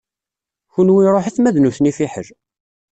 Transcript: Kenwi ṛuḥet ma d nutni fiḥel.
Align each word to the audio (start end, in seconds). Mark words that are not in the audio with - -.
Kenwi 0.73 1.07
ṛuḥet 1.13 1.37
ma 1.39 1.49
d 1.55 1.57
nutni 1.59 1.91
fiḥel. 1.97 2.27